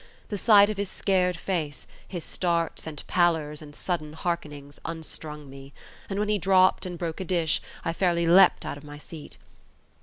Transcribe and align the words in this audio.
The 0.29 0.37
sight 0.39 0.71
of 0.71 0.77
his 0.77 0.89
scared 0.89 1.37
face, 1.37 1.85
his 2.07 2.23
starts 2.23 2.87
and 2.87 3.05
pallors 3.05 3.61
and 3.61 3.75
sudden 3.75 4.13
harkenings, 4.13 4.79
unstrung 4.83 5.47
me; 5.47 5.73
and 6.09 6.17
when 6.17 6.27
he 6.27 6.39
dropped 6.39 6.87
and 6.87 6.97
broke 6.97 7.19
a 7.19 7.23
dish, 7.23 7.61
I 7.85 7.93
fairly 7.93 8.25
leaped 8.25 8.65
out 8.65 8.79
of 8.79 8.83
my 8.83 8.97
seat. 8.97 9.37